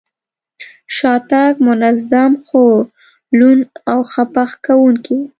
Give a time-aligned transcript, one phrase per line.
[0.95, 2.63] شاتګ منظم، خو
[3.37, 5.23] لوند او خپه کوونکی و.